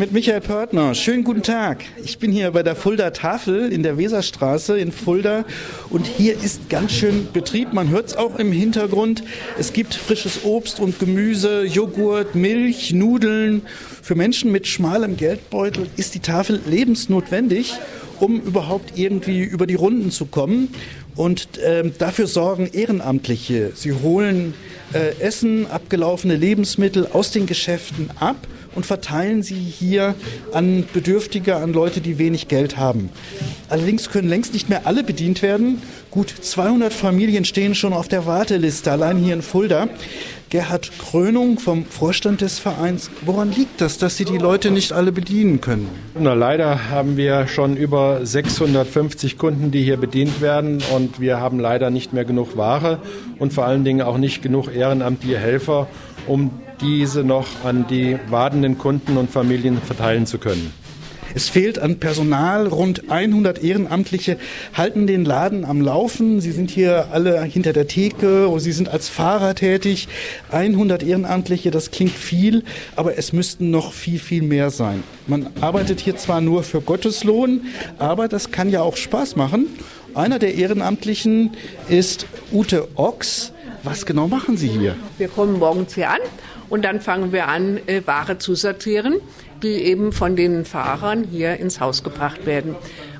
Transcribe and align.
Mit 0.00 0.12
Michael 0.12 0.40
Pörtner. 0.40 0.94
Schönen 0.94 1.24
guten 1.24 1.42
Tag. 1.42 1.84
Ich 2.02 2.18
bin 2.18 2.32
hier 2.32 2.52
bei 2.52 2.62
der 2.62 2.74
Fulda 2.74 3.10
Tafel 3.10 3.70
in 3.70 3.82
der 3.82 3.98
Weserstraße 3.98 4.78
in 4.78 4.92
Fulda 4.92 5.44
und 5.90 6.06
hier 6.06 6.42
ist 6.42 6.70
ganz 6.70 6.92
schön 6.92 7.28
Betrieb. 7.34 7.74
Man 7.74 7.90
hört 7.90 8.06
es 8.06 8.16
auch 8.16 8.38
im 8.38 8.50
Hintergrund. 8.50 9.22
Es 9.58 9.74
gibt 9.74 9.92
frisches 9.92 10.42
Obst 10.42 10.80
und 10.80 10.98
Gemüse, 11.00 11.66
Joghurt, 11.66 12.34
Milch, 12.34 12.94
Nudeln. 12.94 13.60
Für 14.00 14.14
Menschen 14.14 14.50
mit 14.50 14.66
schmalem 14.66 15.18
Geldbeutel 15.18 15.90
ist 15.98 16.14
die 16.14 16.20
Tafel 16.20 16.62
lebensnotwendig 16.64 17.74
um 18.20 18.38
überhaupt 18.38 18.98
irgendwie 18.98 19.42
über 19.42 19.66
die 19.66 19.76
Runden 19.76 20.10
zu 20.10 20.26
kommen. 20.26 20.74
Und 21.16 21.48
ähm, 21.64 21.92
dafür 21.98 22.26
sorgen 22.26 22.66
Ehrenamtliche. 22.66 23.72
Sie 23.74 23.92
holen 23.92 24.52
äh, 24.92 25.18
Essen, 25.20 25.66
abgelaufene 25.70 26.36
Lebensmittel 26.36 27.06
aus 27.06 27.30
den 27.30 27.46
Geschäften 27.46 28.10
ab 28.20 28.36
und 28.74 28.86
verteilen 28.86 29.42
sie 29.42 29.54
hier 29.54 30.14
an 30.52 30.84
Bedürftige, 30.92 31.56
an 31.56 31.72
Leute, 31.72 32.00
die 32.00 32.18
wenig 32.18 32.48
Geld 32.48 32.76
haben. 32.76 33.10
Allerdings 33.68 34.10
können 34.10 34.28
längst 34.28 34.52
nicht 34.52 34.68
mehr 34.68 34.86
alle 34.86 35.04
bedient 35.04 35.42
werden. 35.42 35.82
Gut 36.10 36.32
200 36.40 36.92
Familien 36.92 37.44
stehen 37.44 37.74
schon 37.74 37.92
auf 37.92 38.08
der 38.08 38.26
Warteliste, 38.26 38.90
allein 38.90 39.16
hier 39.18 39.34
in 39.34 39.42
Fulda. 39.42 39.88
Gerhard 40.50 40.90
Krönung 40.98 41.60
vom 41.60 41.84
Vorstand 41.84 42.40
des 42.40 42.58
Vereins. 42.58 43.08
Woran 43.24 43.52
liegt 43.52 43.80
das, 43.80 43.98
dass 43.98 44.16
Sie 44.16 44.24
die 44.24 44.36
Leute 44.36 44.72
nicht 44.72 44.92
alle 44.92 45.12
bedienen 45.12 45.60
können? 45.60 45.88
Na, 46.18 46.34
leider 46.34 46.90
haben 46.90 47.16
wir 47.16 47.46
schon 47.46 47.76
über 47.76 48.26
650 48.26 49.38
Kunden, 49.38 49.70
die 49.70 49.84
hier 49.84 49.96
bedient 49.96 50.40
werden 50.40 50.82
und 50.92 51.20
wir 51.20 51.38
haben 51.38 51.60
leider 51.60 51.90
nicht 51.90 52.12
mehr 52.12 52.24
genug 52.24 52.56
Ware 52.56 52.98
und 53.38 53.52
vor 53.52 53.64
allen 53.64 53.84
Dingen 53.84 54.02
auch 54.02 54.18
nicht 54.18 54.42
genug 54.42 54.74
ehrenamtliche 54.74 55.38
Helfer, 55.38 55.86
um 56.30 56.52
diese 56.80 57.24
noch 57.24 57.64
an 57.64 57.86
die 57.90 58.16
wartenden 58.28 58.78
Kunden 58.78 59.16
und 59.16 59.30
Familien 59.30 59.82
verteilen 59.82 60.26
zu 60.26 60.38
können. 60.38 60.72
Es 61.34 61.48
fehlt 61.48 61.78
an 61.78 61.98
Personal. 61.98 62.66
Rund 62.68 63.10
100 63.10 63.62
Ehrenamtliche 63.62 64.36
halten 64.72 65.06
den 65.06 65.24
Laden 65.24 65.64
am 65.64 65.80
Laufen. 65.80 66.40
Sie 66.40 66.52
sind 66.52 66.70
hier 66.70 67.08
alle 67.12 67.42
hinter 67.42 67.72
der 67.72 67.86
Theke 67.86 68.48
oder 68.48 68.60
sie 68.60 68.72
sind 68.72 68.88
als 68.88 69.08
Fahrer 69.08 69.54
tätig. 69.54 70.08
100 70.50 71.02
Ehrenamtliche, 71.02 71.70
das 71.70 71.90
klingt 71.90 72.12
viel, 72.12 72.64
aber 72.96 73.18
es 73.18 73.32
müssten 73.32 73.70
noch 73.70 73.92
viel, 73.92 74.18
viel 74.18 74.42
mehr 74.42 74.70
sein. 74.70 75.02
Man 75.26 75.48
arbeitet 75.60 76.00
hier 76.00 76.16
zwar 76.16 76.40
nur 76.40 76.62
für 76.62 76.80
Gotteslohn, 76.80 77.62
aber 77.98 78.28
das 78.28 78.50
kann 78.50 78.70
ja 78.70 78.82
auch 78.82 78.96
Spaß 78.96 79.36
machen. 79.36 79.66
Einer 80.14 80.40
der 80.40 80.54
Ehrenamtlichen 80.54 81.50
ist 81.88 82.26
Ute 82.52 82.88
Ochs. 82.96 83.52
Was 83.82 84.04
genau 84.04 84.28
machen 84.28 84.56
Sie 84.56 84.68
hier? 84.68 84.96
Wir 85.16 85.28
kommen 85.28 85.58
morgens 85.58 85.94
hier 85.94 86.10
an 86.10 86.20
und 86.68 86.84
dann 86.84 87.00
fangen 87.00 87.32
wir 87.32 87.48
an, 87.48 87.78
äh, 87.86 88.02
Ware 88.04 88.38
zu 88.38 88.54
sortieren, 88.54 89.14
die 89.62 89.84
eben 89.84 90.12
von 90.12 90.36
den 90.36 90.64
Fahrern 90.64 91.24
hier 91.30 91.56
ins 91.56 91.80
Haus 91.80 92.02
gebracht 92.02 92.44
werden. 92.44 92.74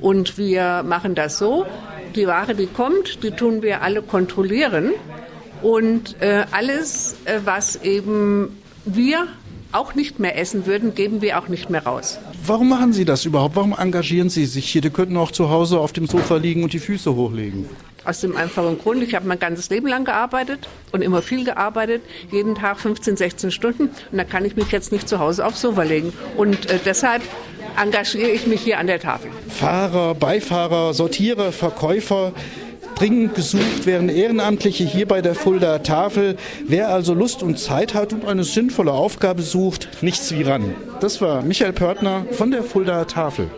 Und 0.00 0.38
wir 0.38 0.82
machen 0.82 1.14
das 1.14 1.38
so, 1.38 1.66
die 2.14 2.26
Ware, 2.26 2.54
die 2.54 2.66
kommt, 2.66 3.22
die 3.22 3.30
tun 3.30 3.62
wir 3.62 3.82
alle 3.82 4.02
kontrollieren. 4.02 4.92
Und 5.62 6.20
äh, 6.20 6.44
alles, 6.52 7.16
äh, 7.24 7.40
was 7.44 7.76
eben 7.76 8.56
wir 8.84 9.26
auch 9.72 9.94
nicht 9.94 10.18
mehr 10.18 10.38
essen 10.38 10.64
würden, 10.64 10.94
geben 10.94 11.20
wir 11.20 11.38
auch 11.38 11.48
nicht 11.48 11.68
mehr 11.68 11.84
raus. 11.84 12.18
Warum 12.46 12.68
machen 12.68 12.92
Sie 12.92 13.04
das 13.04 13.24
überhaupt? 13.24 13.56
Warum 13.56 13.74
engagieren 13.76 14.30
Sie 14.30 14.46
sich 14.46 14.70
hier? 14.70 14.80
Die 14.80 14.90
könnten 14.90 15.16
auch 15.16 15.32
zu 15.32 15.50
Hause 15.50 15.80
auf 15.80 15.92
dem 15.92 16.06
Sofa 16.06 16.36
liegen 16.36 16.62
und 16.62 16.72
die 16.72 16.78
Füße 16.78 17.14
hochlegen. 17.14 17.66
Aus 18.06 18.20
dem 18.20 18.36
einfachen 18.36 18.78
Grund, 18.78 19.02
ich 19.02 19.16
habe 19.16 19.26
mein 19.26 19.40
ganzes 19.40 19.68
Leben 19.68 19.88
lang 19.88 20.04
gearbeitet 20.04 20.68
und 20.92 21.02
immer 21.02 21.22
viel 21.22 21.44
gearbeitet, 21.44 22.02
jeden 22.30 22.54
Tag 22.54 22.78
15, 22.78 23.16
16 23.16 23.50
Stunden. 23.50 23.90
Und 24.12 24.18
da 24.18 24.22
kann 24.22 24.44
ich 24.44 24.54
mich 24.54 24.70
jetzt 24.70 24.92
nicht 24.92 25.08
zu 25.08 25.18
Hause 25.18 25.44
aufs 25.44 25.60
Sofa 25.60 25.82
legen. 25.82 26.12
Und 26.36 26.70
äh, 26.70 26.78
deshalb 26.84 27.22
engagiere 27.76 28.30
ich 28.30 28.46
mich 28.46 28.60
hier 28.60 28.78
an 28.78 28.86
der 28.86 29.00
Tafel. 29.00 29.30
Fahrer, 29.48 30.14
Beifahrer, 30.14 30.94
Sortierer, 30.94 31.50
Verkäufer, 31.50 32.32
dringend 32.94 33.34
gesucht 33.34 33.86
werden 33.86 34.08
Ehrenamtliche 34.08 34.84
hier 34.84 35.06
bei 35.06 35.20
der 35.20 35.34
Fulda 35.34 35.80
Tafel. 35.80 36.36
Wer 36.66 36.88
also 36.88 37.12
Lust 37.12 37.42
und 37.42 37.58
Zeit 37.58 37.94
hat 37.94 38.12
und 38.12 38.24
eine 38.24 38.44
sinnvolle 38.44 38.92
Aufgabe 38.92 39.42
sucht, 39.42 40.02
nichts 40.02 40.32
wie 40.32 40.42
ran. 40.42 40.74
Das 41.00 41.20
war 41.20 41.42
Michael 41.42 41.72
Pörtner 41.72 42.24
von 42.30 42.52
der 42.52 42.62
Fulda 42.62 43.04
Tafel. 43.04 43.50